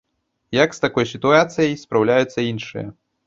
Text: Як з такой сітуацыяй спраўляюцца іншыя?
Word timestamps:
Як 0.63 0.71
з 0.77 0.81
такой 0.85 1.05
сітуацыяй 1.11 1.77
спраўляюцца 1.83 2.47
іншыя? 2.51 2.87